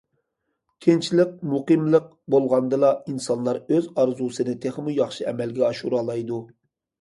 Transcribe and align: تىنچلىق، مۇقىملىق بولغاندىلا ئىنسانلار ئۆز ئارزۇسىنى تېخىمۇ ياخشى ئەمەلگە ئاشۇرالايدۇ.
تىنچلىق، 0.83 1.33
مۇقىملىق 1.51 2.07
بولغاندىلا 2.35 2.89
ئىنسانلار 3.11 3.61
ئۆز 3.77 3.91
ئارزۇسىنى 4.05 4.57
تېخىمۇ 4.65 4.97
ياخشى 4.97 5.29
ئەمەلگە 5.33 5.69
ئاشۇرالايدۇ. 5.69 6.43